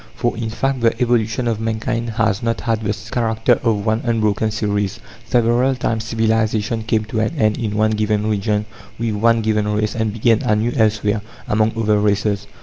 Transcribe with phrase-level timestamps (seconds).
[0.15, 4.49] For, in fact, the evolution of mankind has not had the character of one unbroken
[4.49, 4.99] series.
[5.29, 8.65] Several times civilization came to an end in one given region,
[8.97, 12.47] with one given race, and began anew elsewhere, among other races.